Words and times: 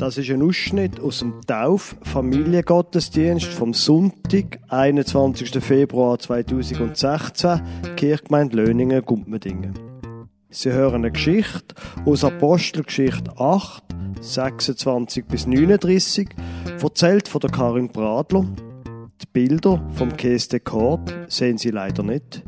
Das 0.00 0.16
ist 0.16 0.30
ein 0.30 0.40
Ausschnitt 0.40 0.98
aus 0.98 1.18
dem 1.18 1.42
Tauf-Familiengottesdienst 1.46 3.48
vom 3.48 3.74
Sonntag, 3.74 4.58
21. 4.68 5.62
Februar 5.62 6.18
2016, 6.18 7.60
Kirchgemeinde 7.96 8.56
Löningen, 8.56 9.04
Gumpmedingen. 9.04 9.74
Sie 10.48 10.72
hören 10.72 11.04
eine 11.04 11.12
Geschichte 11.12 11.74
aus 12.06 12.24
Apostelgeschichte 12.24 13.38
8, 13.38 13.84
26 14.22 15.26
bis 15.26 15.46
39, 15.46 16.30
erzählt 16.80 17.28
von 17.28 17.42
der 17.42 17.50
Karin 17.50 17.88
Bradler. 17.88 18.46
Die 19.20 19.26
Bilder 19.30 19.86
vom 19.92 20.16
Käse 20.16 20.48
de 20.48 20.60
Kort 20.60 21.14
sehen 21.28 21.58
Sie 21.58 21.72
leider 21.72 22.02
nicht. 22.02 22.42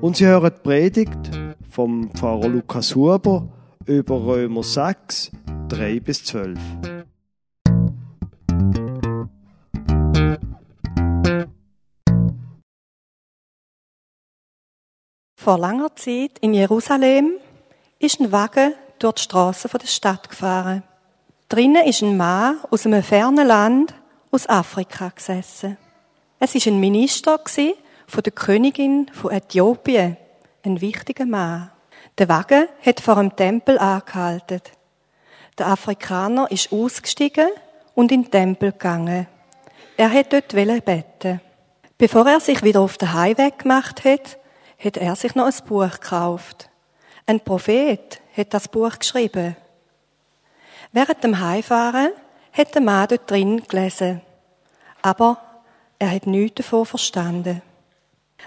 Und 0.00 0.16
Sie 0.16 0.26
hören 0.26 0.52
die 0.56 0.62
Predigt 0.62 1.40
vom 1.68 2.12
Pfarrer 2.12 2.46
Lukas 2.46 2.94
Huber 2.94 3.48
über 3.86 4.24
Römer 4.24 4.62
6, 4.62 5.32
3 5.68 6.00
bis 6.00 6.24
12. 6.24 6.58
Vor 15.44 15.58
langer 15.58 15.94
Zeit 15.94 16.38
in 16.40 16.54
Jerusalem 16.54 17.32
ist 17.98 18.18
ein 18.18 18.32
Wagen 18.32 18.72
durch 18.98 19.16
die 19.16 19.22
Straßen 19.24 19.70
der 19.78 19.86
Stadt 19.86 20.30
gefahren. 20.30 20.82
Drinnen 21.50 21.84
ist 21.84 22.00
ein 22.00 22.16
Mann 22.16 22.60
aus 22.70 22.86
einem 22.86 23.02
fernen 23.02 23.46
Land 23.46 23.92
aus 24.30 24.48
Afrika 24.48 25.10
gesessen. 25.14 25.76
Es 26.38 26.54
ist 26.54 26.66
ein 26.66 26.80
Minister 26.80 27.38
von 28.06 28.22
der 28.22 28.32
Königin 28.32 29.10
von 29.12 29.32
Äthiopien, 29.32 30.16
ein 30.64 30.80
wichtiger 30.80 31.26
Mann. 31.26 31.70
Der 32.16 32.30
Wagen 32.30 32.66
hat 32.80 33.00
vor 33.00 33.16
dem 33.16 33.36
Tempel 33.36 33.76
angehalten. 33.78 34.62
Der 35.58 35.66
Afrikaner 35.66 36.50
ist 36.50 36.72
ausgestiegen 36.72 37.48
und 37.94 38.10
in 38.10 38.22
den 38.22 38.30
Tempel 38.30 38.72
gegangen. 38.72 39.26
Er 39.98 40.10
hat 40.10 40.32
dort 40.32 40.48
beten. 40.48 41.42
Bevor 41.98 42.26
er 42.26 42.40
sich 42.40 42.62
wieder 42.62 42.80
auf 42.80 42.96
den 42.96 43.12
Heimweg 43.12 43.58
gemacht 43.58 44.06
hat, 44.06 44.38
hat 44.84 44.96
er 44.96 45.16
sich 45.16 45.34
noch 45.34 45.46
ein 45.46 45.66
Buch 45.66 45.90
gekauft. 45.90 46.68
Ein 47.26 47.40
Prophet 47.40 48.20
hat 48.36 48.52
das 48.52 48.68
Buch 48.68 48.98
geschrieben. 48.98 49.56
Während 50.92 51.24
dem 51.24 51.40
Heimfahren 51.40 52.10
hat 52.52 52.74
der 52.74 52.82
Mann 52.82 53.08
dort 53.08 53.30
drin 53.30 53.62
gelesen. 53.66 54.20
Aber 55.02 55.38
er 55.98 56.10
hat 56.10 56.26
nichts 56.26 56.56
davon 56.56 56.86
verstanden. 56.86 57.62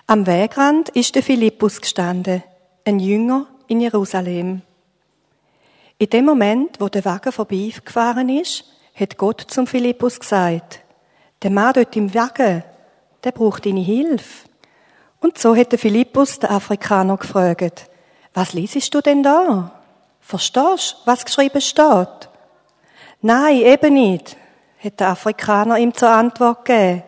Am 0.05 0.27
Wegrand 0.27 0.89
ist 0.89 1.15
der 1.15 1.23
Philippus 1.23 1.81
gestanden, 1.81 2.43
ein 2.85 2.99
Jünger 2.99 3.47
in 3.67 3.81
Jerusalem. 3.81 4.61
In 5.97 6.09
dem 6.09 6.25
Moment, 6.25 6.79
wo 6.79 6.87
der 6.87 7.03
Wagen 7.05 7.31
vorbeigefahren 7.31 8.29
ist, 8.29 8.63
hat 8.93 9.17
Gott 9.17 9.41
zum 9.47 9.65
Philippus 9.65 10.19
gesagt, 10.19 10.81
der 11.41 11.51
Mann 11.51 11.73
dort 11.73 11.95
im 11.95 12.13
Wagen, 12.13 12.63
der 13.23 13.31
braucht 13.31 13.65
deine 13.65 13.81
Hilfe. 13.81 14.46
Und 15.19 15.37
so 15.37 15.55
hat 15.55 15.71
der 15.71 15.79
Philippus 15.79 16.39
den 16.39 16.49
Afrikaner 16.49 17.17
gefragt, 17.17 17.89
was 18.33 18.53
liest 18.53 18.93
du 18.93 19.01
denn 19.01 19.23
da? 19.23 19.71
Verstehst, 20.21 20.97
was 21.05 21.25
geschrieben 21.25 21.61
steht? 21.61 22.29
Nein, 23.21 23.57
eben 23.57 23.93
nicht, 23.93 24.37
hat 24.83 24.99
der 24.99 25.09
Afrikaner 25.09 25.77
ihm 25.77 25.93
zur 25.93 26.09
Antwort 26.09 26.65
gegeben. 26.65 27.03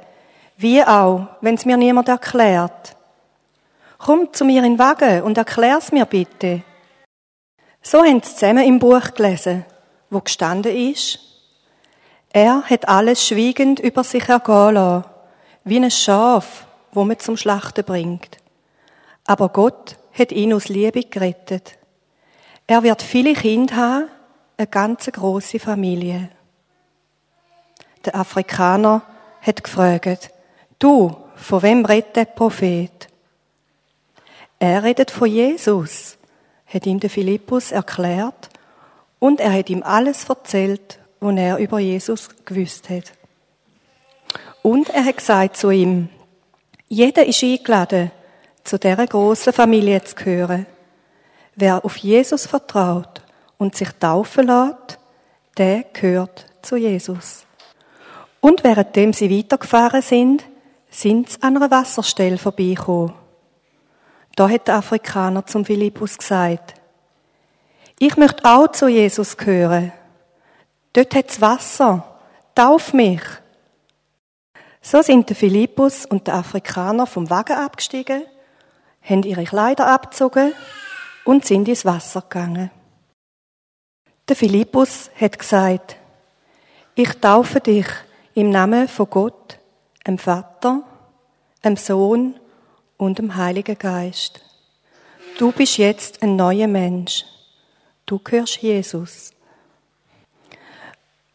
Wie 0.58 0.84
auch, 0.84 1.28
wenn 1.42 1.56
es 1.56 1.66
mir 1.66 1.78
niemand 1.78 2.10
erklärt. 2.10 2.96
Komm 3.98 4.34
zu 4.34 4.44
mir 4.44 4.64
in 4.64 4.74
den 4.74 4.80
Wagen 4.80 5.22
und 5.24 5.38
erklär's 5.38 5.92
mir 5.92 6.06
bitte. 6.06 6.64
So 7.82 8.00
haben 8.00 8.22
sie 8.22 8.34
zusammen 8.36 8.66
im 8.66 8.80
Buch 8.80 9.14
gelesen, 9.14 9.66
wo 10.10 10.20
gestanden 10.20 10.76
ist. 10.76 11.20
Er 12.32 12.64
hat 12.64 12.88
alles 12.88 13.26
schweigend 13.26 13.80
über 13.80 14.04
sich 14.04 14.28
ergehen 14.28 14.74
lassen, 14.76 15.06
wie 15.64 15.78
ein 15.78 15.92
Schaf, 15.92 16.66
wo 16.92 17.04
man 17.04 17.20
zum 17.20 17.38
Schlachten 17.38 17.84
bringt. 17.84 18.38
Aber 19.26 19.50
Gott 19.50 19.98
hat 20.12 20.32
ihn 20.32 20.54
aus 20.54 20.70
Liebe 20.70 21.04
gerettet. 21.04 21.78
Er 22.68 22.84
wird 22.84 23.02
viele 23.02 23.34
Kinder 23.34 23.76
haben, 23.76 24.10
eine 24.58 24.68
ganz 24.68 25.06
große 25.06 25.60
Familie. 25.60 26.30
Der 28.06 28.16
Afrikaner 28.16 29.02
hat 29.42 29.64
gefragt, 29.64 30.32
du, 30.80 31.16
von 31.36 31.62
wem 31.62 31.86
redet 31.86 32.16
der 32.16 32.26
Prophet? 32.26 33.08
Er 34.60 34.84
redet 34.84 35.12
von 35.12 35.30
Jesus, 35.30 36.18
hat 36.66 36.86
ihm 36.86 37.00
der 37.00 37.10
Philippus 37.10 37.72
erklärt 37.72 38.50
und 39.20 39.40
er 39.40 39.54
hat 39.54 39.70
ihm 39.70 39.84
alles 39.84 40.28
erzählt, 40.28 41.00
was 41.20 41.36
er 41.38 41.58
über 41.58 41.80
Jesus 41.80 42.30
gewusst 42.46 42.90
hat. 42.90 43.14
Und 44.62 44.90
er 44.90 45.06
hat 45.06 45.18
gesagt 45.18 45.58
zu 45.58 45.72
ihm, 45.72 46.10
jeder 46.90 47.26
ist 47.26 47.44
eingeladen, 47.44 48.12
zu 48.64 48.78
dieser 48.78 49.08
großen 49.08 49.54
Familie 49.54 50.04
zu 50.04 50.16
gehören. 50.16 50.66
Wer 51.56 51.84
auf 51.86 51.98
Jesus 51.98 52.48
vertraut 52.48 53.22
und 53.58 53.76
sich 53.76 53.90
taufen 54.00 54.48
lässt, 54.48 55.00
der 55.58 55.86
gehört 55.94 56.46
zu 56.62 56.76
Jesus. 56.76 57.46
Und 58.42 58.64
währenddem 58.64 59.14
sie 59.14 59.30
weitergefahren 59.30 60.02
sind, 60.02 60.44
sind 60.90 61.30
sie 61.30 61.42
an 61.42 61.58
einer 61.58 61.70
Wasserstelle 61.70 62.38
vorbeigekommen. 62.38 63.14
Da 64.36 64.50
hat 64.50 64.68
der 64.68 64.76
Afrikaner 64.76 65.46
zum 65.46 65.66
Philippus 65.66 66.18
gesagt, 66.18 66.74
ich 68.00 68.16
möchte 68.16 68.46
auch 68.46 68.72
zu 68.72 68.88
Jesus 68.88 69.36
gehören. 69.36 69.92
Dort 70.94 71.14
hat's 71.14 71.42
Wasser. 71.42 72.04
Tauf 72.56 72.94
mich. 72.94 73.22
So 74.82 75.02
sind 75.02 75.30
der 75.30 75.36
Philippus 75.36 76.06
und 76.06 76.28
der 76.28 76.36
Afrikaner 76.36 77.06
vom 77.06 77.30
Wagen 77.30 77.58
abgestiegen, 77.58 78.24
haben 79.02 79.24
ihre 79.24 79.44
Kleider 79.44 79.88
abgezogen 79.88 80.54
und 81.26 81.46
sind 81.46 81.68
ins 81.68 81.86
Wasser 81.86 82.22
gegangen. 82.22 82.72
Der 84.28 84.36
Philippus 84.36 85.10
hat 85.20 85.40
gesagt, 85.40 85.96
ich 86.96 87.14
taufe 87.20 87.60
dich 87.60 87.88
im 88.36 88.50
Namen 88.50 88.88
von 88.88 89.10
Gott, 89.10 89.60
dem 90.06 90.18
Vater, 90.18 90.84
dem 91.64 91.76
Sohn 91.76 92.40
und 92.98 93.20
dem 93.20 93.36
Heiligen 93.36 93.78
Geist. 93.78 94.42
Du 95.38 95.52
bist 95.52 95.78
jetzt 95.78 96.22
ein 96.22 96.36
neuer 96.36 96.68
Mensch. 96.68 97.26
Du 98.06 98.20
gehörst 98.20 98.62
Jesus. 98.62 99.32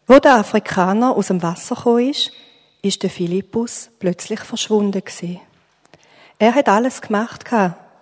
Wo 0.06 0.18
der 0.18 0.34
Afrikaner 0.34 1.16
aus 1.16 1.28
dem 1.28 1.42
Wasser 1.42 1.74
gekommen 1.74 2.10
ist, 2.10 2.32
ist 2.84 3.02
der 3.02 3.10
Philippus 3.10 3.90
plötzlich 3.98 4.40
verschwunden 4.40 5.02
gewesen. 5.02 5.40
Er 6.38 6.54
hat 6.54 6.68
alles 6.68 7.00
gemacht, 7.00 7.44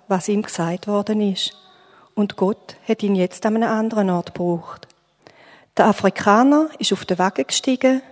was 0.09 0.29
ihm 0.29 0.43
gesagt 0.43 0.89
worden 0.89 1.21
ist. 1.21 1.57
Und 2.15 2.37
Gott 2.37 2.77
hat 2.89 3.03
ihn 3.03 3.15
jetzt 3.15 3.47
an 3.47 3.57
einem 3.57 3.71
anderen 3.71 4.11
Ort 4.11 4.35
gebraucht. 4.35 4.89
Der 5.77 5.87
Afrikaner 5.87 6.69
ist 6.79 6.93
auf 6.93 7.05
den 7.05 7.19
Wagen 7.19 7.47
gestiegen 7.47 8.03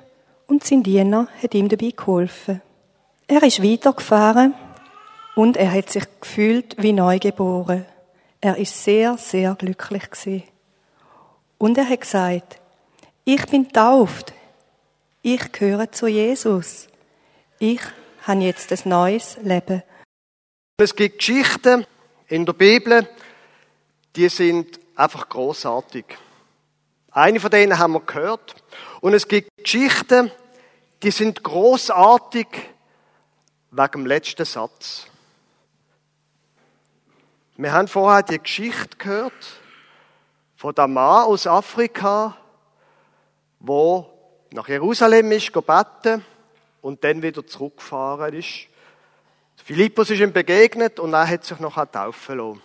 und 0.46 0.64
sein 0.64 0.82
Diener 0.82 1.26
hat 1.42 1.54
ihm 1.54 1.68
dabei 1.68 1.92
geholfen. 1.94 2.62
Er 3.26 3.42
ist 3.42 3.62
weitergefahren 3.62 4.54
und 5.34 5.56
er 5.56 5.72
hat 5.72 5.90
sich 5.90 6.04
gefühlt 6.20 6.76
wie 6.80 6.92
neugeboren. 6.92 7.84
Er 8.40 8.56
ist 8.56 8.82
sehr, 8.82 9.18
sehr 9.18 9.54
glücklich 9.56 10.08
gewesen. 10.10 10.44
Und 11.58 11.76
er 11.76 11.88
hat 11.88 12.00
gesagt, 12.00 12.58
ich 13.24 13.44
bin 13.46 13.70
tauft. 13.70 14.32
Ich 15.22 15.52
gehöre 15.52 15.92
zu 15.92 16.06
Jesus. 16.06 16.88
Ich 17.58 17.82
habe 18.22 18.40
jetzt 18.40 18.72
ein 18.72 18.88
neues 18.88 19.36
Leben. 19.42 19.82
Es 20.78 20.96
gibt 20.96 21.18
Geschichten 21.18 21.86
in 22.28 22.46
der 22.46 22.54
Bibel, 22.54 23.06
die 24.16 24.30
sind 24.30 24.80
einfach 24.96 25.28
großartig. 25.28 26.06
Eine 27.10 27.38
von 27.38 27.50
denen 27.50 27.78
haben 27.78 27.92
wir 27.92 28.00
gehört. 28.00 28.54
Und 29.02 29.12
es 29.12 29.28
gibt 29.28 29.50
Geschichten, 29.58 30.32
die 31.02 31.10
sind 31.10 31.42
großartig 31.42 32.46
wegen 33.70 33.92
dem 33.92 34.06
letzten 34.06 34.46
Satz. 34.46 35.06
Wir 37.58 37.72
haben 37.72 37.88
vorher 37.88 38.22
die 38.22 38.38
Geschichte 38.38 38.96
gehört 38.96 39.60
von 40.56 40.74
dem 40.74 40.94
Mann 40.94 41.26
aus 41.26 41.46
Afrika, 41.46 42.38
wo 43.58 44.19
nach 44.52 44.68
Jerusalem 44.68 45.30
ist, 45.32 45.52
beten 45.52 46.24
und 46.82 47.04
dann 47.04 47.22
wieder 47.22 47.46
zurückgefahren 47.46 48.34
ist. 48.34 48.66
Philippus 49.64 50.10
ist 50.10 50.20
ihm 50.20 50.32
begegnet 50.32 50.98
und 50.98 51.12
er 51.12 51.28
hat 51.28 51.44
sich 51.44 51.60
noch 51.60 51.84
taufen 51.86 52.38
lassen. 52.38 52.62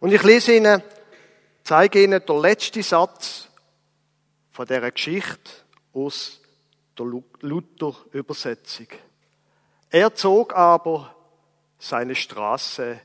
Und 0.00 0.12
ich 0.12 0.22
lese 0.22 0.54
Ihnen, 0.56 0.82
zeige 1.62 2.02
Ihnen 2.02 2.24
den 2.24 2.40
letzten 2.40 2.82
Satz 2.82 3.48
von 4.50 4.66
dieser 4.66 4.90
Geschichte 4.90 5.50
aus 5.92 6.40
der 6.98 7.06
Luther-Übersetzung. 7.40 8.88
Er 9.90 10.14
zog 10.14 10.54
aber 10.56 11.14
seine 11.78 12.14
Straße 12.14 13.00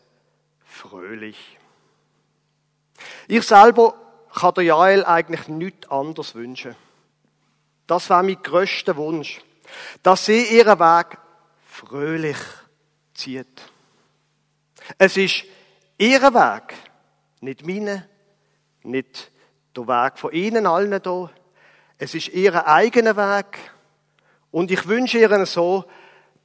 fröhlich. 0.64 1.58
Ich 3.28 3.44
selber 3.44 3.96
kann 4.34 4.54
der 4.56 4.64
Jael 4.64 5.06
eigentlich 5.06 5.48
nichts 5.48 5.90
anderes 5.90 6.36
wünschen. 6.36 6.76
Das 7.88 8.10
war 8.10 8.24
mein 8.24 8.42
größter 8.42 8.96
Wunsch, 8.96 9.42
dass 10.02 10.26
sie 10.26 10.44
ihren 10.44 10.80
Weg 10.80 11.18
fröhlich 11.66 12.38
zieht. 13.14 13.62
Es 14.98 15.18
ist 15.18 15.44
ihr 15.98 16.22
Weg, 16.22 16.74
nicht 17.42 17.66
meine, 17.66 18.10
nicht 18.84 19.32
der 19.76 19.88
Weg 19.88 20.18
von 20.18 20.32
ihnen 20.32 20.66
allen 20.68 21.02
hier. 21.02 21.30
Es 21.98 22.14
ist 22.14 22.30
ihr 22.30 22.68
eigener 22.68 23.16
Weg. 23.16 23.60
Und 24.52 24.72
ich 24.72 24.88
wünsche 24.88 25.18
ihr 25.18 25.46
so, 25.46 25.86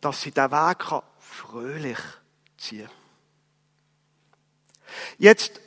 dass 0.00 0.22
sie 0.22 0.30
den 0.30 0.50
Weg 0.50 0.84
fröhlich 1.18 1.98
ziehen 2.56 2.86
kann. 2.86 2.94
Jetzt, 5.18 5.60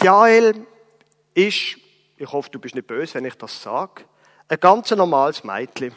Jael 0.00 0.66
ist, 1.34 1.76
ich 2.16 2.32
hoffe, 2.32 2.50
du 2.50 2.58
bist 2.58 2.74
nicht 2.74 2.86
böse, 2.86 3.14
wenn 3.14 3.24
ich 3.24 3.34
das 3.34 3.62
sage, 3.62 4.04
ein 4.52 4.60
ganz 4.60 4.90
normales 4.90 5.44
Mädchen. 5.44 5.94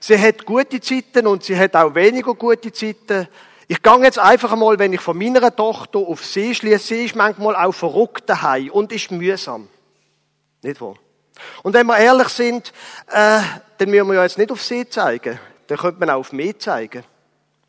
Sie 0.00 0.18
hat 0.18 0.46
gute 0.46 0.80
Zeiten 0.80 1.26
und 1.26 1.44
sie 1.44 1.56
hat 1.56 1.76
auch 1.76 1.94
weniger 1.94 2.34
gute 2.34 2.72
Zeiten. 2.72 3.28
Ich 3.68 3.82
gehe 3.82 4.02
jetzt 4.02 4.18
einfach 4.18 4.52
einmal, 4.52 4.78
wenn 4.78 4.94
ich 4.94 5.02
von 5.02 5.18
meiner 5.18 5.54
Tochter 5.54 5.98
auf 5.98 6.24
sie 6.24 6.54
schließe, 6.54 6.86
sie 6.86 7.04
ist 7.04 7.14
manchmal 7.14 7.54
auch 7.54 7.72
verrückt 7.72 8.28
daheim 8.28 8.70
und 8.70 8.90
ist 8.90 9.10
mühsam. 9.10 9.68
Nicht 10.62 10.80
wahr? 10.80 10.94
Und 11.62 11.74
wenn 11.74 11.86
wir 11.86 11.98
ehrlich 11.98 12.28
sind, 12.30 12.72
äh, 13.08 13.40
dann 13.76 13.90
müssen 13.90 14.08
wir 14.08 14.14
ja 14.14 14.22
jetzt 14.22 14.38
nicht 14.38 14.50
auf 14.50 14.62
sie 14.62 14.88
zeigen. 14.88 15.38
Dann 15.66 15.78
könnte 15.78 16.00
man 16.00 16.08
auch 16.08 16.20
auf 16.20 16.32
mich 16.32 16.58
zeigen. 16.58 17.04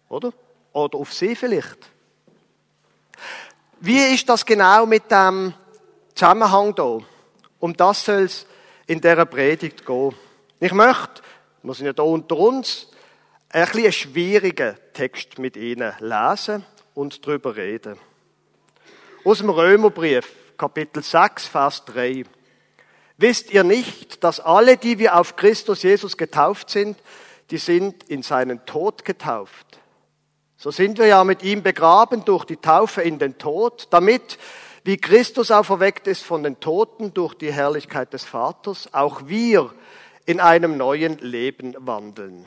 Oder? 0.07 0.31
Oder 0.72 0.98
auf 0.98 1.13
sie 1.13 1.36
vielleicht. 1.36 1.78
Wie 3.81 4.13
ist 4.13 4.30
das 4.30 4.45
genau 4.45 4.86
mit 4.86 5.12
dem 5.12 5.54
Zusammenhang 6.16 6.74
da? 6.74 7.00
Um 7.60 7.75
das 7.75 8.06
soll 8.06 8.24
es 8.24 8.45
in 8.89 9.00
dieser 9.00 9.25
Predigt 9.27 9.86
gehen. 9.86 10.15
Ich 10.59 10.74
möchte, 10.74 11.21
wir 11.62 11.74
sind 11.75 11.86
ja 11.86 11.94
da 11.94 12.01
unter 12.01 12.38
uns, 12.38 12.88
ein 13.50 13.65
bisschen 13.65 13.83
einen 13.83 13.91
schwierigen 13.91 14.75
Text 14.94 15.38
mit 15.38 15.56
Ihnen 15.56 15.94
lesen 16.00 16.65
und 16.95 17.25
darüber 17.25 17.56
reden. 17.56 18.00
Aus 19.24 19.38
dem 19.38 19.51
Römerbrief, 19.51 20.31
Kapitel 20.57 21.03
6, 21.03 21.45
Vers 21.45 21.86
3. 21.86 22.24
Wisst 23.18 23.51
ihr 23.51 23.63
nicht, 23.63 24.24
dass 24.24 24.39
alle, 24.39 24.75
die 24.75 24.97
wir 24.97 25.19
auf 25.19 25.35
Christus 25.35 25.83
Jesus 25.83 26.18
getauft 26.18 26.71
sind, 26.71 26.97
die 27.51 27.59
sind 27.59 28.06
in 28.06 28.24
seinen 28.24 28.65
Tod 28.65 29.06
getauft? 29.06 29.80
So 30.57 30.71
sind 30.71 30.97
wir 30.97 31.06
ja 31.06 31.24
mit 31.24 31.44
ihm 31.44 31.62
begraben 31.62 32.25
durch 32.25 32.44
die 32.44 32.57
Taufe 32.57 33.03
in 33.03 33.19
den 33.19 33.38
Tod, 33.38 33.88
damit, 33.92 34.39
wie 34.84 34.98
Christus 34.98 35.52
auferweckt 35.52 36.08
ist 36.08 36.24
von 36.24 36.44
den 36.44 36.60
Toten 36.60 37.14
durch 37.14 37.34
die 37.34 37.52
Herrlichkeit 37.52 38.14
des 38.14 38.24
Vaters, 38.24 38.94
auch 38.94 39.28
wir 39.28 39.72
in 40.26 40.40
einem 40.40 40.78
neuen 40.78 41.18
Leben 41.20 41.76
wandeln. 41.80 42.46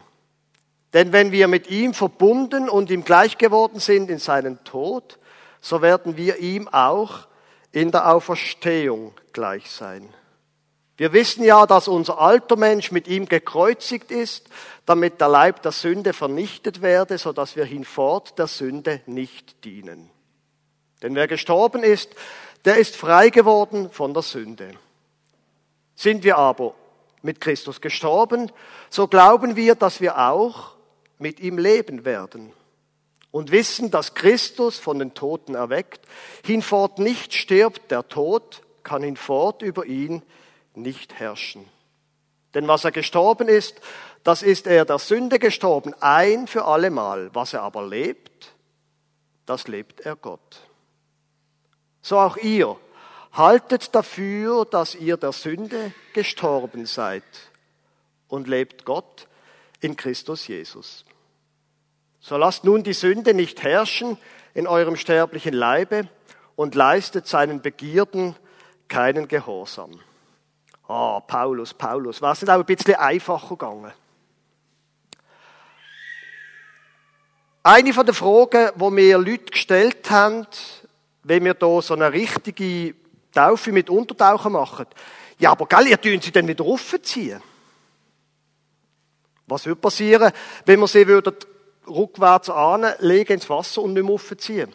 Denn 0.93 1.13
wenn 1.13 1.33
wir 1.33 1.49
mit 1.49 1.71
ihm 1.71 1.95
verbunden 1.95 2.69
und 2.69 2.91
ihm 2.91 3.05
gleich 3.05 3.39
geworden 3.39 3.81
sind 3.81 4.11
in 4.11 4.19
seinen 4.19 4.63
Tod, 4.65 5.19
so 5.61 5.81
werden 5.81 6.17
wir 6.17 6.39
ihm 6.39 6.69
auch 6.69 7.27
in 7.71 7.91
der 7.91 8.13
Auferstehung 8.13 9.15
gleich 9.33 9.71
sein. 9.71 10.09
Wir 10.97 11.13
wissen 11.15 11.43
ja, 11.43 11.67
dass 11.67 11.89
unser 11.89 12.21
alter 12.21 12.57
Mensch 12.57 12.93
mit 12.93 13.09
ihm 13.09 13.27
gekreuzigt 13.27 14.11
ist, 14.11 14.49
damit 14.85 15.21
der 15.21 15.29
Leib 15.29 15.63
der 15.63 15.73
Sünde 15.73 16.13
vernichtet 16.13 16.83
werde, 16.83 17.17
so 17.17 17.33
dass 17.33 17.57
wir 17.57 17.65
hinfort 17.65 18.39
der 18.39 18.47
Sünde 18.47 19.01
nicht 19.07 19.65
dienen. 19.65 20.11
Denn 21.03 21.15
wer 21.15 21.29
gestorben 21.29 21.83
ist, 21.83 22.11
der 22.65 22.77
ist 22.77 22.97
frei 22.97 23.31
geworden 23.31 23.91
von 23.91 24.15
der 24.15 24.23
Sünde. 24.23 24.73
Sind 25.95 26.25
wir 26.25 26.39
aber 26.39 26.75
mit 27.23 27.41
Christus 27.41 27.81
gestorben, 27.81 28.51
so 28.91 29.07
glauben 29.07 29.57
wir, 29.57 29.75
dass 29.75 30.01
wir 30.01 30.19
auch 30.19 30.73
mit 31.19 31.41
ihm 31.41 31.59
leben 31.59 32.05
werden 32.05 32.53
und 33.31 33.51
wissen, 33.51 33.91
dass 33.91 34.15
Christus 34.15 34.79
von 34.79 34.99
den 34.99 35.15
Toten 35.15 35.55
erweckt, 35.55 36.01
hinfort 36.45 36.99
nicht 36.99 37.35
stirbt, 37.35 37.91
der 37.91 38.09
Tod 38.09 38.63
kann 38.83 39.03
hinfort 39.03 39.63
über 39.63 39.87
ihn 39.87 40.23
nicht 40.75 41.15
herrschen. 41.15 41.65
Denn 42.55 42.69
was 42.69 42.85
er 42.85 42.93
gestorben 42.93 43.49
ist, 43.49 43.81
das 44.25 44.43
ist 44.43 44.67
er 44.67 44.85
der 44.85 44.99
Sünde 44.99 45.39
gestorben, 45.39 45.95
ein 46.01 46.47
für 46.47 46.65
allemal. 46.65 47.31
Was 47.35 47.55
er 47.55 47.63
aber 47.63 47.87
lebt, 47.87 48.53
das 49.47 49.69
lebt 49.69 50.01
er 50.01 50.17
Gott. 50.17 50.61
So 52.03 52.19
auch 52.19 52.37
ihr. 52.37 52.77
Haltet 53.33 53.95
dafür, 53.95 54.67
dass 54.67 54.95
ihr 54.95 55.17
der 55.17 55.33
Sünde 55.33 55.93
gestorben 56.13 56.85
seid 56.85 57.23
und 58.29 58.47
lebt 58.47 58.85
Gott 58.85 59.27
in 59.81 59.97
Christus 59.97 60.47
Jesus. 60.49 61.05
So 62.21 62.37
lasst 62.37 62.65
nun 62.65 62.83
die 62.83 62.93
Sünde 62.93 63.33
nicht 63.33 63.63
herrschen 63.63 64.19
in 64.53 64.67
eurem 64.67 64.97
sterblichen 64.97 65.55
Leibe 65.55 66.09
und 66.57 66.75
leistet 66.75 67.27
seinen 67.27 67.63
Begierden 67.63 68.37
keinen 68.89 69.29
Gehorsam. 69.29 69.99
Ah, 70.87 71.17
oh, 71.17 71.21
Paulus, 71.21 71.73
Paulus, 71.73 72.21
war 72.21 72.33
es 72.33 72.43
nicht 72.43 72.51
auch 72.51 72.59
ein 72.59 72.67
bisschen 72.67 72.97
einfacher 72.97 73.57
gegangen? 73.57 73.93
Eine 77.63 77.95
von 77.95 78.05
den 78.05 78.15
Fragen, 78.15 78.71
die 78.77 78.91
mir 78.91 79.19
Leute 79.19 79.45
gestellt 79.45 80.11
haben, 80.11 80.47
wenn 81.25 81.45
wir 81.45 81.57
hier 81.59 81.83
so 81.83 81.95
eine 81.95 82.13
richtige 82.13 82.95
Taufe 83.33 83.73
mit 83.73 83.89
Untertauchen 83.91 84.53
machen. 84.53 84.87
Ja, 85.39 85.53
aber 85.53 85.67
gell, 85.67 85.89
ihr 85.89 86.01
tun 86.01 86.21
sie 86.21 86.33
dann 86.33 86.49
wieder 86.49 86.65
raufziehen. 86.65 87.43
Was 89.47 89.67
würde 89.67 89.81
passieren, 89.81 90.33
wenn 90.67 90.81
wir 90.81 90.89
sie 90.89 91.07
würden 91.07 91.35
rückwärts 91.87 92.49
anlegen 92.49 93.35
ins 93.35 93.51
Wasser 93.51 93.83
und 93.83 93.95
nicht 93.95 94.03
mehr 94.03 94.13
raufziehen? 94.13 94.73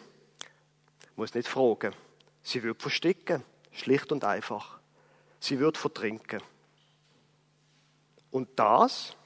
Ich 1.02 1.16
muss 1.16 1.34
nicht 1.34 1.48
fragen. 1.48 1.94
Sie 2.42 2.62
würde 2.62 2.80
versticken. 2.80 3.42
Schlicht 3.72 4.10
und 4.12 4.24
einfach. 4.24 4.78
Sie 5.40 5.58
wird 5.60 5.78
vertrinken. 5.78 6.42
Und 8.30 8.48
das 8.56 9.16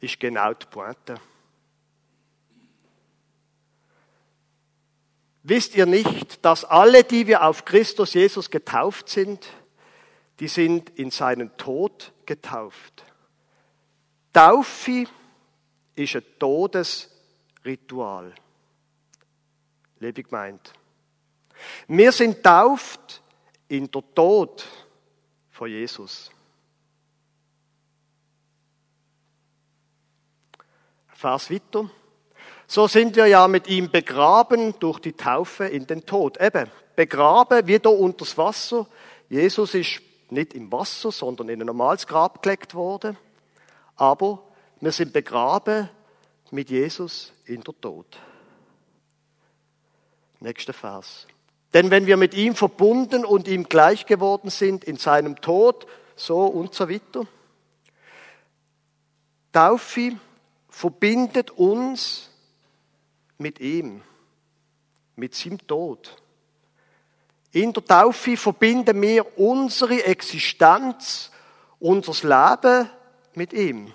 ist 0.00 0.18
genau 0.18 0.52
die 0.52 0.66
Pointe. 0.66 1.14
Wisst 5.52 5.74
ihr 5.74 5.84
nicht, 5.84 6.42
dass 6.46 6.64
alle, 6.64 7.04
die 7.04 7.26
wir 7.26 7.44
auf 7.44 7.66
Christus 7.66 8.14
Jesus 8.14 8.48
getauft 8.48 9.10
sind, 9.10 9.46
die 10.40 10.48
sind 10.48 10.88
in 10.98 11.10
seinen 11.10 11.54
Tod 11.58 12.14
getauft. 12.24 13.04
Taufe 14.32 15.04
ist 15.94 16.16
ein 16.16 16.24
Todesritual. 16.38 18.34
Liebe 20.00 20.22
gemeint. 20.22 20.72
Wir 21.86 22.12
sind 22.12 22.42
tauft 22.42 23.22
in 23.68 23.90
der 23.90 24.04
Tod 24.14 24.66
von 25.50 25.68
Jesus. 25.68 26.30
Vers 31.08 31.50
weiter. 31.50 31.90
So 32.72 32.88
sind 32.88 33.16
wir 33.16 33.26
ja 33.26 33.48
mit 33.48 33.66
ihm 33.66 33.90
begraben 33.90 34.74
durch 34.78 34.98
die 34.98 35.12
Taufe 35.12 35.66
in 35.66 35.86
den 35.86 36.06
Tod. 36.06 36.40
Eben, 36.40 36.70
begraben 36.96 37.66
wieder 37.66 37.90
unters 37.90 38.38
Wasser. 38.38 38.86
Jesus 39.28 39.74
ist 39.74 40.00
nicht 40.30 40.54
im 40.54 40.72
Wasser, 40.72 41.12
sondern 41.12 41.50
in 41.50 41.60
ein 41.60 41.66
normales 41.66 42.06
Grab 42.06 42.42
gelegt 42.42 42.74
worden. 42.74 43.18
Aber 43.96 44.42
wir 44.80 44.90
sind 44.90 45.12
begraben 45.12 45.90
mit 46.50 46.70
Jesus 46.70 47.34
in 47.44 47.60
der 47.60 47.78
Tod. 47.78 48.06
Nächster 50.40 50.72
Vers. 50.72 51.26
Denn 51.74 51.90
wenn 51.90 52.06
wir 52.06 52.16
mit 52.16 52.32
ihm 52.32 52.54
verbunden 52.54 53.26
und 53.26 53.48
ihm 53.48 53.64
gleich 53.64 54.06
geworden 54.06 54.48
sind 54.48 54.82
in 54.84 54.96
seinem 54.96 55.38
Tod, 55.42 55.86
so 56.16 56.46
und 56.46 56.72
so 56.72 56.88
weiter. 56.88 57.26
Taufe 59.52 60.12
verbindet 60.70 61.50
uns 61.50 62.31
mit 63.42 63.60
ihm, 63.60 64.02
mit 65.16 65.34
seinem 65.34 65.58
Tod. 65.66 66.16
In 67.50 67.72
der 67.72 67.84
Taufe 67.84 68.36
verbinden 68.36 69.02
wir 69.02 69.38
unsere 69.38 70.04
Existenz, 70.04 71.30
unser 71.78 72.12
Leben 72.26 72.88
mit 73.34 73.52
ihm. 73.52 73.92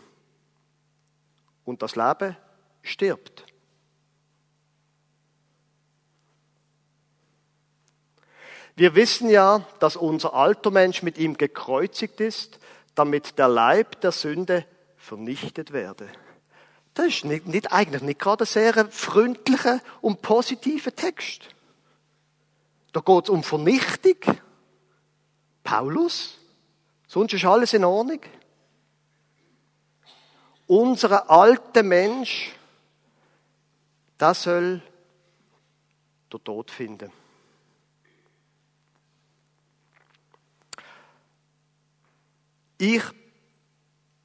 Und 1.65 1.81
das 1.81 1.95
Leben 1.95 2.37
stirbt. 2.83 3.45
Wir 8.75 8.93
wissen 8.93 9.27
ja, 9.29 9.65
dass 9.79 9.95
unser 9.95 10.35
alter 10.35 10.69
Mensch 10.69 11.01
mit 11.01 11.17
ihm 11.17 11.35
gekreuzigt 11.35 12.21
ist, 12.21 12.59
damit 12.93 13.39
der 13.39 13.47
Leib 13.47 14.01
der 14.01 14.11
Sünde 14.11 14.65
vernichtet 14.97 15.73
werde. 15.73 16.07
Das 16.97 17.05
ist 17.05 17.25
nicht, 17.25 17.45
nicht, 17.45 17.71
eigentlich 17.71 18.01
nicht 18.01 18.19
gerade 18.19 18.43
ein 18.43 18.47
sehr 18.47 18.87
freundlicher 18.89 19.81
und 20.01 20.23
positiver 20.23 20.95
Text. 20.95 21.47
Da 22.91 23.01
geht 23.01 23.25
es 23.25 23.29
um 23.29 23.43
Vernichtung. 23.43 24.15
Paulus, 25.63 26.39
sonst 27.05 27.33
ist 27.33 27.45
alles 27.45 27.73
in 27.73 27.83
Ordnung. 27.85 28.21
unser 30.65 31.29
alter 31.29 31.83
Mensch, 31.83 32.51
das 34.17 34.41
soll 34.41 34.81
der 36.33 36.43
Tod 36.43 36.71
finden. 36.71 37.11
Ich 42.79 43.03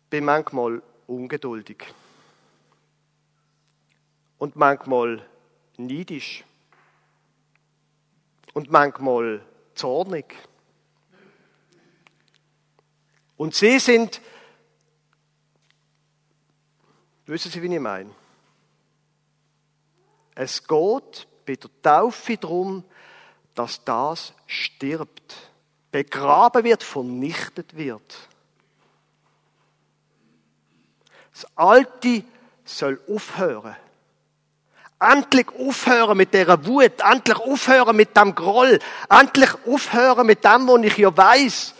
bin 0.08 0.24
manchmal 0.24 0.82
ungeduldig 1.06 1.84
und 4.42 4.56
manchmal 4.56 5.24
neidisch 5.76 6.42
und 8.54 8.72
manchmal 8.72 9.40
zornig. 9.76 10.34
Und 13.36 13.54
sie 13.54 13.78
sind, 13.78 14.20
wissen 17.24 17.52
Sie, 17.52 17.62
wie 17.62 17.72
ich 17.72 17.80
meine? 17.80 18.10
Es 20.34 20.66
geht 20.66 21.28
bei 21.46 21.54
der 21.54 21.70
Taufe 21.80 22.36
darum, 22.36 22.82
dass 23.54 23.84
das 23.84 24.34
stirbt, 24.48 25.52
begraben 25.92 26.64
wird, 26.64 26.82
vernichtet 26.82 27.76
wird. 27.76 28.28
Das 31.32 31.46
Alte 31.56 32.24
soll 32.64 33.00
aufhören. 33.06 33.76
Endlich 35.02 35.48
aufhören 35.58 36.16
mit 36.16 36.32
dieser 36.32 36.64
Wut, 36.64 37.00
endlich 37.00 37.38
aufhören 37.38 37.96
mit 37.96 38.16
dem 38.16 38.34
Groll, 38.34 38.78
endlich 39.08 39.50
aufhören 39.66 40.26
mit 40.26 40.44
dem, 40.44 40.68
wo 40.68 40.76
ich 40.78 40.96
ja 40.96 41.16
weiß, 41.16 41.74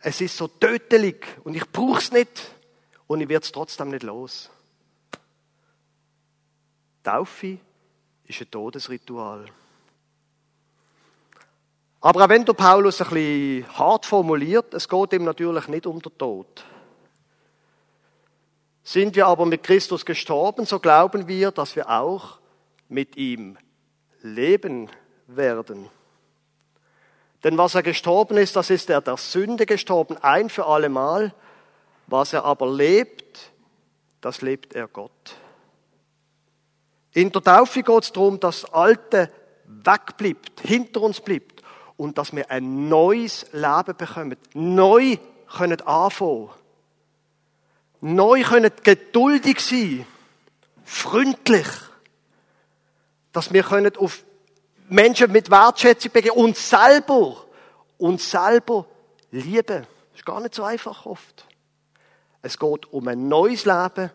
es 0.00 0.20
ist 0.20 0.36
so 0.36 0.46
tödlich 0.46 1.24
und 1.44 1.56
ich 1.56 1.66
brauche 1.70 1.98
es 1.98 2.12
nicht 2.12 2.50
und 3.06 3.20
ich 3.22 3.28
werde 3.28 3.44
es 3.44 3.52
trotzdem 3.52 3.88
nicht 3.88 4.02
los. 4.02 4.50
Taufe 7.02 7.58
ist 8.26 8.40
ein 8.40 8.50
Todesritual. 8.50 9.46
Aber 12.00 12.24
auch 12.24 12.28
wenn 12.28 12.44
der 12.44 12.52
Paulus 12.52 13.00
ein 13.00 13.08
bisschen 13.08 13.78
hart 13.78 14.06
formuliert, 14.06 14.74
es 14.74 14.88
geht 14.88 15.12
ihm 15.12 15.24
natürlich 15.24 15.66
nicht 15.68 15.86
um 15.86 16.00
den 16.00 16.16
Tod. 16.18 16.64
Sind 18.84 19.16
wir 19.16 19.26
aber 19.26 19.46
mit 19.46 19.62
Christus 19.62 20.04
gestorben, 20.04 20.66
so 20.66 20.78
glauben 20.78 21.26
wir, 21.26 21.50
dass 21.50 21.74
wir 21.74 21.88
auch 21.90 22.38
mit 22.88 23.16
ihm 23.16 23.56
leben 24.22 24.88
werden. 25.26 25.88
Denn 27.44 27.58
was 27.58 27.74
er 27.74 27.82
gestorben 27.82 28.38
ist, 28.38 28.56
das 28.56 28.70
ist 28.70 28.90
er 28.90 29.00
der 29.00 29.16
Sünde 29.16 29.66
gestorben, 29.66 30.16
ein 30.18 30.48
für 30.48 30.66
allemal. 30.66 31.34
Was 32.06 32.32
er 32.32 32.44
aber 32.44 32.72
lebt, 32.72 33.52
das 34.20 34.42
lebt 34.42 34.74
er 34.74 34.88
Gott. 34.88 35.36
In 37.12 37.32
der 37.32 37.42
Taufe 37.42 37.82
geht 37.82 38.02
es 38.02 38.12
darum, 38.12 38.38
dass 38.38 38.62
das 38.62 38.72
Alte 38.72 39.30
wegbleibt, 39.64 40.60
hinter 40.60 41.02
uns 41.02 41.20
bleibt 41.20 41.62
und 41.96 42.18
dass 42.18 42.34
wir 42.34 42.50
ein 42.50 42.88
neues 42.88 43.46
Leben 43.52 43.96
bekommen, 43.96 44.36
neu 44.54 45.16
können 45.56 45.80
anfangen, 45.82 46.50
neu 48.00 48.42
können 48.42 48.70
geduldig 48.82 49.60
sein, 49.60 50.06
freundlich, 50.84 51.66
dass 53.36 53.52
wir 53.52 53.64
können 53.64 53.94
auf 53.98 54.24
Menschen 54.88 55.30
mit 55.30 55.50
Wertschätzung 55.50 56.10
begegnen 56.10 56.42
und 56.42 56.56
selber, 56.56 57.36
und 57.98 58.18
selber 58.18 58.86
lieben. 59.30 59.86
Das 60.10 60.20
ist 60.20 60.24
gar 60.24 60.40
nicht 60.40 60.54
so 60.54 60.62
einfach 60.64 61.04
oft. 61.04 61.46
Es 62.40 62.58
geht 62.58 62.90
um 62.90 63.06
ein 63.08 63.28
neues 63.28 63.66
Leben. 63.66 64.10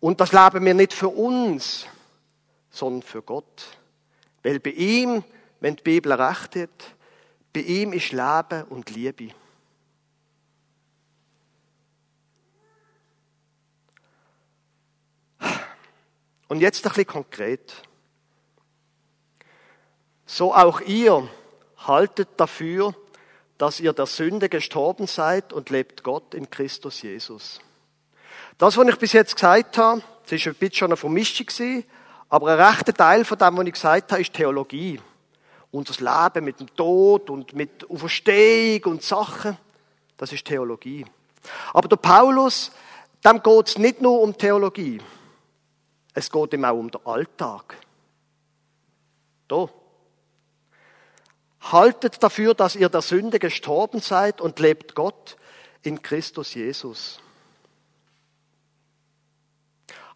Und 0.00 0.20
das 0.20 0.32
leben 0.32 0.64
wir 0.64 0.74
nicht 0.74 0.94
für 0.94 1.10
uns, 1.10 1.86
sondern 2.70 3.02
für 3.02 3.22
Gott. 3.22 3.78
Weil 4.42 4.58
bei 4.58 4.70
ihm, 4.70 5.22
wenn 5.60 5.76
die 5.76 5.82
Bibel 5.84 6.12
recht 6.12 6.56
hat, 6.56 6.96
bei 7.52 7.60
ihm 7.60 7.92
ist 7.92 8.10
Leben 8.10 8.64
und 8.68 8.90
Liebe. 8.90 9.28
Und 16.48 16.60
jetzt 16.60 16.84
ein 16.84 16.88
bisschen 16.88 17.06
konkret. 17.06 17.87
So 20.30 20.54
auch 20.54 20.82
ihr 20.82 21.26
haltet 21.78 22.28
dafür, 22.36 22.94
dass 23.56 23.80
ihr 23.80 23.94
der 23.94 24.04
Sünde 24.04 24.50
gestorben 24.50 25.06
seid 25.06 25.54
und 25.54 25.70
lebt 25.70 26.02
Gott 26.02 26.34
in 26.34 26.50
Christus 26.50 27.00
Jesus. 27.00 27.60
Das, 28.58 28.76
was 28.76 28.88
ich 28.88 28.96
bis 28.96 29.14
jetzt 29.14 29.36
gesagt 29.36 29.78
habe, 29.78 30.02
das 30.24 30.32
ist 30.32 30.46
ein 30.46 30.54
bisschen 30.54 30.88
eine 30.88 30.98
Vermischung 30.98 31.46
gewesen, 31.46 31.82
aber 32.28 32.48
ein 32.48 32.60
rechter 32.60 32.92
Teil 32.92 33.24
von 33.24 33.38
dem, 33.38 33.56
was 33.56 33.66
ich 33.66 33.72
gesagt 33.72 34.12
habe, 34.12 34.20
ist 34.20 34.34
Theologie. 34.34 35.00
Unser 35.70 35.94
Leben 35.94 36.44
mit 36.44 36.60
dem 36.60 36.76
Tod 36.76 37.30
und 37.30 37.54
mit 37.54 37.88
Auferstehung 37.88 38.92
und 38.92 39.02
Sachen, 39.02 39.56
das 40.18 40.30
ist 40.30 40.44
Theologie. 40.44 41.06
Aber 41.72 41.88
der 41.88 41.96
Paulus, 41.96 42.70
dem 43.24 43.42
geht 43.42 43.68
es 43.68 43.78
nicht 43.78 44.02
nur 44.02 44.20
um 44.20 44.36
Theologie. 44.36 45.00
Es 46.12 46.30
geht 46.30 46.52
ihm 46.52 46.66
auch 46.66 46.74
um 46.74 46.90
den 46.90 47.06
Alltag. 47.06 47.78
Da. 49.48 49.70
Haltet 51.60 52.22
dafür, 52.22 52.54
dass 52.54 52.76
ihr 52.76 52.88
der 52.88 53.02
Sünde 53.02 53.38
gestorben 53.38 54.00
seid 54.00 54.40
und 54.40 54.58
lebt 54.58 54.94
Gott 54.94 55.36
in 55.82 56.00
Christus 56.02 56.54
Jesus. 56.54 57.20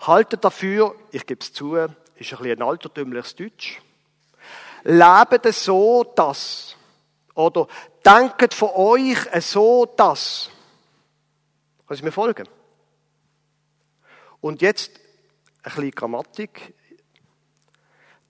Haltet 0.01 0.45
dafür, 0.45 0.95
ich 1.11 1.27
gebe 1.27 1.41
es 1.41 1.53
zu, 1.53 1.77
ist 1.77 1.87
ein 1.87 1.97
bisschen 2.17 2.47
ein 2.47 2.63
altertümliches 2.63 3.37
Deutsch. 3.37 3.81
Lebt 4.85 5.47
es 5.47 5.65
so, 5.65 6.05
dass, 6.05 6.77
oder 7.35 7.69
denkt 8.05 8.55
von 8.55 8.71
euch 8.71 9.19
so, 9.41 9.87
dass. 9.87 10.51
Können 11.87 11.99
Sie 11.99 12.05
mir 12.05 12.13
folgen? 12.13 12.49
Und 14.41 14.61
jetzt 14.61 14.91
ein 15.63 15.73
bisschen 15.73 15.91
Grammatik. 15.93 16.75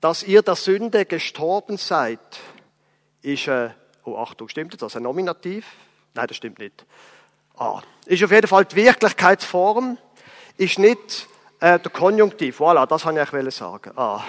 Dass 0.00 0.24
ihr 0.24 0.42
der 0.42 0.56
Sünde 0.56 1.06
gestorben 1.06 1.76
seid 1.76 2.18
ist, 3.22 3.48
äh, 3.48 3.70
oh 4.04 4.16
Achtung, 4.16 4.48
stimmt 4.48 4.80
das? 4.80 4.96
Ein 4.96 5.04
Nominativ? 5.04 5.66
Nein, 6.14 6.26
das 6.26 6.36
stimmt 6.36 6.58
nicht. 6.58 6.84
Ah, 7.56 7.82
ist 8.06 8.22
auf 8.22 8.30
jeden 8.30 8.46
Fall 8.46 8.64
die 8.64 8.76
Wirklichkeitsform, 8.76 9.98
ist 10.56 10.78
nicht 10.78 11.28
äh, 11.60 11.78
der 11.78 11.90
Konjunktiv. 11.90 12.60
Voilà, 12.60 12.86
das 12.86 13.04
wollte 13.04 13.22
ich 13.22 13.32
eigentlich 13.32 13.54
sagen. 13.54 13.92
Ah. 13.96 14.24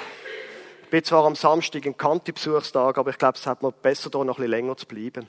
Ich 0.83 0.89
bin 0.89 1.03
zwar 1.03 1.25
am 1.25 1.35
Samstag 1.35 1.85
im 1.85 1.97
Kanti-Besuchstag, 1.97 2.97
aber 2.97 3.09
ich 3.09 3.17
glaube, 3.17 3.37
es 3.37 3.47
hat 3.47 3.63
mir 3.63 3.71
besser, 3.71 4.11
da 4.11 4.19
noch 4.19 4.37
ein 4.37 4.43
bisschen 4.43 4.51
länger 4.51 4.77
zu 4.77 4.85
bleiben. 4.85 5.27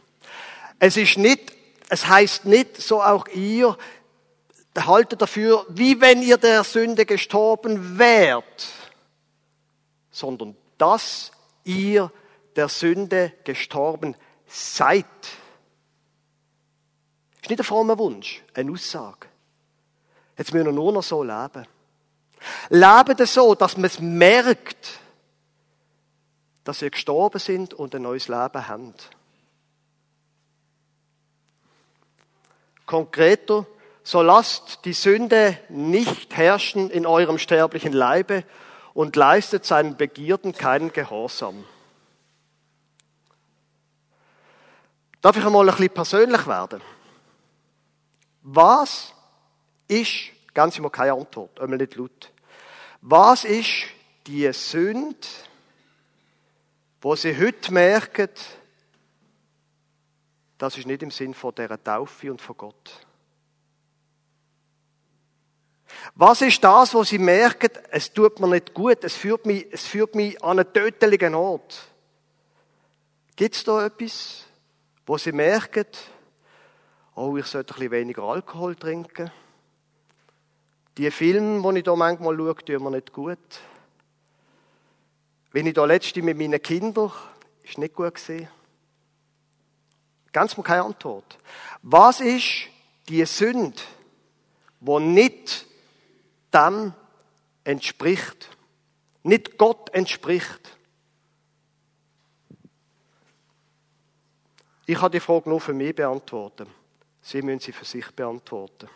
Es 0.79 0.97
ist 0.99 1.17
nicht, 1.17 1.55
es 1.89 2.07
heißt 2.07 2.45
nicht, 2.45 2.77
so 2.77 3.03
auch 3.03 3.27
ihr, 3.29 3.77
haltet 4.77 5.23
dafür, 5.23 5.65
wie 5.69 6.01
wenn 6.01 6.21
ihr 6.21 6.37
der 6.37 6.65
Sünde 6.65 7.07
gestorben 7.07 7.99
wärt, 7.99 8.67
sondern 10.11 10.57
dass 10.77 11.33
ihr 11.65 12.11
der 12.57 12.69
Sünde 12.69 13.33
gestorben 13.45 14.17
seid. 14.47 15.07
Ist 17.43 17.51
nicht 17.51 17.61
ein 17.61 17.65
frommer 17.65 17.99
Wunsch, 17.99 18.43
eine 18.55 18.73
Aussage. 18.73 19.29
Jetzt 20.37 20.53
müssen 20.53 20.67
wir 20.67 20.73
nur 20.73 20.93
noch 20.93 21.03
so 21.03 21.23
leben. 21.23 21.67
Leben 22.69 23.27
so, 23.27 23.55
dass 23.55 23.77
man 23.77 23.87
es 23.87 24.01
merkt, 24.01 25.01
dass 26.65 26.81
wir 26.81 26.91
gestorben 26.91 27.39
sind 27.39 27.75
und 27.75 27.95
ein 27.95 28.03
neues 28.03 28.29
Leben 28.29 28.69
haben. 28.69 28.95
Konkreter, 32.87 33.67
so 34.03 34.23
lasst 34.23 34.85
die 34.85 34.93
Sünde 34.93 35.59
nicht 35.69 36.37
herrschen 36.37 36.91
in 36.91 37.07
eurem 37.07 37.39
sterblichen 37.39 37.93
Leibe 37.93 38.45
und 38.93 39.17
leistet 39.17 39.65
seinen 39.65 39.97
Begierden 39.97 40.53
keinen 40.53 40.93
Gehorsam. 40.93 41.65
Darf 45.25 45.39
ich 45.39 45.47
einmal 45.47 45.67
ein 45.67 45.75
bisschen 45.75 45.95
persönlich 45.95 46.47
werden? 46.47 46.83
Was 48.43 49.15
ist, 49.89 50.33
ganz 50.53 50.77
immer 50.77 50.91
keine 50.91 51.15
Antwort, 51.15 51.59
einmal 51.59 51.79
nicht 51.79 51.97
laut. 51.97 52.31
Was 53.01 53.47
ist 53.47 53.87
die 54.27 54.53
Sünde, 54.53 55.27
wo 57.01 57.17
Sie 57.17 57.35
heute 57.39 57.73
merken, 57.73 58.29
das 60.59 60.77
ist 60.77 60.87
nicht 60.87 61.03
im 61.03 61.11
Sinn 61.11 61.33
von 61.33 61.55
dieser 61.55 61.83
Taufe 61.83 62.31
und 62.31 62.43
von 62.43 62.59
Gott? 62.59 63.07
Was 66.17 66.43
ist 66.43 66.63
das, 66.63 66.93
wo 66.93 67.03
Sie 67.03 67.19
merken, 67.19 67.71
es 67.91 68.13
tut 68.13 68.41
mir 68.41 68.49
nicht 68.49 68.75
gut, 68.75 69.03
es 69.03 69.17
führt 69.17 69.47
mich, 69.47 69.69
es 69.73 69.87
führt 69.87 70.15
mich 70.17 70.45
an 70.45 70.59
einen 70.59 70.71
tödlichen 70.71 71.35
Ort? 71.35 71.89
Gibt 73.37 73.55
es 73.55 73.65
da 73.65 73.87
etwas? 73.87 74.44
Wo 75.07 75.19
sie 75.19 75.33
merken, 75.33 75.87
oh, 77.15 77.37
ich 77.37 77.47
sollte 77.47 77.75
ein 77.75 77.79
bisschen 77.79 77.91
weniger 77.93 78.23
Alkohol 78.23 78.77
trinken. 78.77 79.31
Die 80.97 81.11
Filme, 81.11 81.73
die 81.73 81.79
ich 81.81 81.85
hier 81.85 81.97
manchmal 81.97 82.37
schaue, 82.37 82.55
tun 82.57 82.83
mir 82.83 82.91
nicht 82.93 83.13
gut. 83.13 83.39
Wenn 85.53 85.67
ich 85.67 85.75
da 85.75 85.85
letzte 85.85 86.23
mit 86.23 86.39
meinen 86.39 86.61
Kindern, 86.63 87.13
ist 87.63 87.79
nicht 87.79 87.95
gut 87.95 88.15
gesehen. 88.15 88.49
Ganz 90.33 90.57
mal 90.57 90.65
keine 90.65 90.85
Antwort. 90.85 91.39
Was 91.83 92.21
ist 92.21 92.69
die 93.09 93.25
Sünde, 93.25 93.81
die 94.81 95.01
nicht 95.01 95.67
dem 96.53 96.93
entspricht, 97.63 98.51
nicht 99.23 99.59
Gott 99.59 99.91
entspricht? 99.95 100.74
Ich 104.87 104.99
kann 104.99 105.13
die 105.13 105.21
Frage 105.21 105.49
nur 105.49 105.61
für 105.61 105.73
mich 105.73 105.95
beantworten. 105.95 106.67
Sie 107.23 107.41
müssen 107.41 107.61
sie 107.61 107.73
für 107.73 107.87
sich 107.87 108.11
beantworten. 108.11 108.89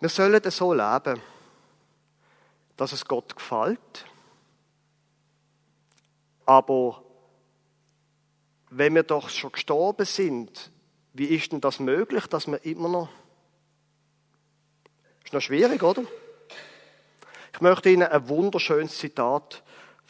Wir 0.00 0.08
sollen 0.08 0.50
so 0.50 0.72
leben, 0.72 1.22
dass 2.76 2.90
es 2.90 3.04
Gott 3.04 3.36
gefällt. 3.36 4.06
Aber 6.44 7.04
wenn 8.70 8.96
wir 8.96 9.04
doch 9.04 9.28
schon 9.28 9.52
gestorben 9.52 10.04
sind, 10.04 10.72
wie 11.12 11.26
ist 11.26 11.52
denn 11.52 11.60
das 11.60 11.78
möglich, 11.78 12.26
dass 12.26 12.48
wir 12.48 12.64
immer 12.64 12.88
noch. 12.88 13.08
Ist 15.24 15.32
noch 15.32 15.40
schwierig, 15.40 15.82
oder? 15.84 16.02
Ich 17.52 17.60
möchte 17.60 17.90
Ihnen 17.90 18.08
ein 18.08 18.28
wunderschönes 18.28 18.98
Zitat 18.98 19.62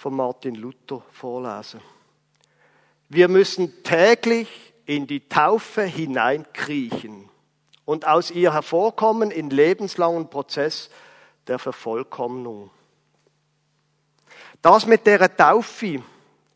von 0.02 0.16
Martin 0.16 0.56
Luther 0.56 1.00
vorlesen. 1.12 1.80
Wir 3.08 3.28
müssen 3.28 3.84
täglich 3.84 4.48
in 4.84 5.06
die 5.06 5.28
Taufe 5.28 5.82
hineinkriechen 5.82 7.28
und 7.84 8.04
aus 8.04 8.32
ihr 8.32 8.52
hervorkommen 8.52 9.30
in 9.30 9.48
lebenslangen 9.48 10.28
Prozess 10.28 10.90
der 11.46 11.60
Vervollkommnung. 11.60 12.72
Das 14.60 14.86
mit 14.86 15.06
der 15.06 15.36
Taufe, 15.36 16.02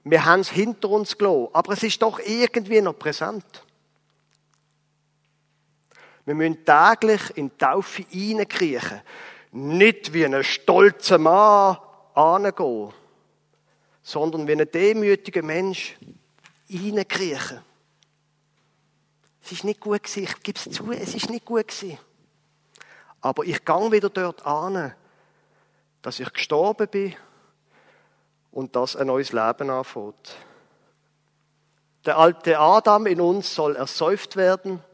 wir 0.03 0.25
haben 0.25 0.41
es 0.41 0.51
hinter 0.51 0.89
uns 0.89 1.17
gelassen, 1.17 1.51
aber 1.53 1.75
es 1.75 1.85
ist 1.85 2.03
doch 2.03 2.19
irgendwie 2.19 2.81
noch 2.81 2.99
präsent. 2.99 3.65
Wir 6.25 6.35
müssen 6.35 6.65
täglich 6.65 7.37
in 7.37 7.51
die 7.51 7.59
Taufe 7.59 8.05
hineinkriechen. 8.09 9.03
Nicht 9.53 10.13
wie 10.13 10.27
ein 10.27 10.43
stolzer 10.43 11.19
Mann 11.19 11.79
angehen, 12.13 12.93
sondern 14.07 14.47
wie 14.47 14.53
ein 14.53 14.71
demütiger 14.71 15.43
Mensch 15.43 15.97
reinkriechen. 16.71 17.61
Es 19.43 19.51
ist 19.51 19.65
nicht 19.65 19.81
gut 19.81 20.05
gewesen, 20.05 20.23
ich 20.23 20.43
gebe 20.45 20.57
es 20.57 20.71
zu, 20.71 20.93
es 20.93 21.17
ist 21.17 21.29
nicht 21.29 21.45
gut 21.45 21.67
gewesen. 21.67 21.99
Aber 23.21 23.43
ich 23.43 23.65
gang 23.65 23.91
wieder 23.91 24.09
dort 24.09 24.47
an, 24.47 24.95
dass 26.03 26.21
ich 26.21 26.33
gestorben 26.33 26.87
bin 26.87 27.17
und 28.53 28.77
dass 28.77 28.95
ein 28.95 29.09
neues 29.09 29.33
Leben 29.33 29.71
anfängt. 29.71 30.37
Der 32.05 32.17
alte 32.17 32.61
Adam 32.61 33.07
in 33.07 33.21
uns 33.21 33.57
soll 33.57 33.75
ersäuft 33.75 34.37
werden, 34.37 34.85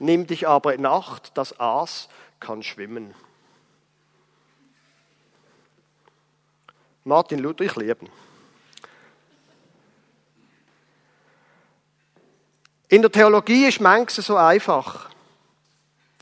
nimm 0.00 0.26
dich 0.26 0.48
aber 0.48 0.74
in 0.74 0.86
Acht, 0.86 1.38
das 1.38 1.60
Aas 1.60 2.08
kann 2.40 2.64
schwimmen. 2.64 3.14
Martin 7.04 7.38
Luther, 7.38 7.62
ich 7.62 7.76
liebe 7.76 8.06
ihn. 8.06 8.25
In 12.88 13.02
der 13.02 13.10
Theologie 13.10 13.66
ist 13.66 13.80
manches 13.80 14.26
so 14.26 14.36
einfach. 14.36 15.10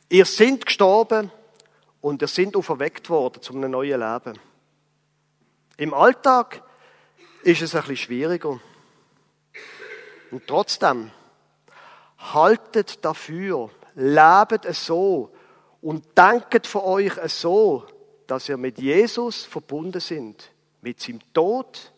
Ihr 0.09 0.25
sind 0.25 0.65
gestorben 0.65 1.31
und 2.01 2.23
ihr 2.23 2.29
sind 2.29 2.57
auferweckt 2.57 3.11
worden 3.11 3.43
zu 3.43 3.53
einem 3.53 3.71
neuen 3.71 4.01
Leben. 4.01 4.39
Im 5.77 5.93
Alltag 5.93 6.63
ist 7.43 7.61
es 7.61 7.75
ein 7.75 7.83
bisschen 7.83 7.97
schwieriger. 7.99 8.61
Und 10.31 10.47
trotzdem, 10.47 11.11
haltet 12.19 13.05
dafür, 13.05 13.71
lebt 13.95 14.65
es 14.65 14.87
so 14.87 15.35
und 15.83 16.17
denkt 16.17 16.67
von 16.67 16.83
euch 16.83 17.13
so, 17.27 17.87
dass 18.27 18.49
ihr 18.49 18.57
mit 18.57 18.79
Jesus 18.79 19.45
verbunden 19.45 20.01
sind, 20.01 20.51
mit 20.81 20.99
seinem 20.99 21.21
Tod 21.35 21.93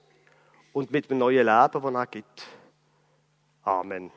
und 0.72 0.90
mit 0.90 1.09
dem 1.09 1.18
neuen 1.18 1.46
Leben, 1.46 1.83
das 1.83 1.94
er 1.94 2.07
gibt. 2.07 2.46
Amen. 3.62 4.11